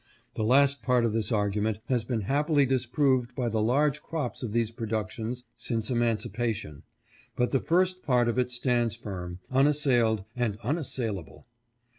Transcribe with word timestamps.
The 0.33 0.41
last 0.43 0.81
part 0.81 1.05
of 1.05 1.13
this 1.13 1.31
argument 1.31 1.77
has 1.85 2.03
been 2.03 2.21
happily 2.21 2.65
disproved 2.65 3.35
by 3.35 3.49
the 3.49 3.61
large 3.61 4.01
crops 4.01 4.41
of 4.41 4.51
these 4.51 4.71
productions 4.71 5.43
since 5.57 5.91
Emancipation; 5.91 6.81
but 7.35 7.51
the 7.51 7.59
first 7.59 8.01
part 8.01 8.27
of 8.27 8.39
it 8.39 8.49
stands 8.49 8.95
firm, 8.95 9.41
unassailed, 9.51 10.23
and 10.35 10.57
unassailable. 10.63 11.45